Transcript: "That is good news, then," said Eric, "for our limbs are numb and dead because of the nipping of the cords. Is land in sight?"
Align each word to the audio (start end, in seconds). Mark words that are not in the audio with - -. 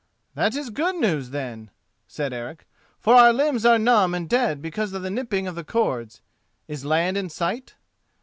"That 0.33 0.55
is 0.55 0.71
good 0.71 0.95
news, 0.95 1.29
then," 1.29 1.69
said 2.07 2.33
Eric, 2.33 2.65
"for 2.99 3.13
our 3.13 3.31
limbs 3.31 3.67
are 3.67 3.77
numb 3.77 4.15
and 4.15 4.27
dead 4.27 4.59
because 4.59 4.93
of 4.93 5.03
the 5.03 5.11
nipping 5.11 5.45
of 5.45 5.53
the 5.53 5.63
cords. 5.63 6.23
Is 6.67 6.83
land 6.83 7.17
in 7.17 7.29
sight?" 7.29 7.75